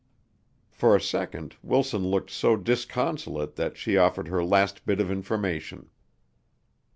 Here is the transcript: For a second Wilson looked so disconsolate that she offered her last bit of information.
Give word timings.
For 0.71 0.95
a 0.95 0.99
second 0.99 1.57
Wilson 1.61 2.03
looked 2.07 2.31
so 2.31 2.57
disconsolate 2.57 3.55
that 3.57 3.77
she 3.77 3.97
offered 3.99 4.29
her 4.29 4.43
last 4.43 4.83
bit 4.83 4.99
of 4.99 5.11
information. 5.11 5.91